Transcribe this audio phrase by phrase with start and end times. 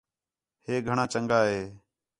[0.65, 1.61] ہے گھݨاں چنڳا ہے